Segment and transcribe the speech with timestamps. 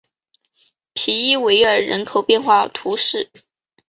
[0.95, 3.29] 皮伊韦尔人口变化图示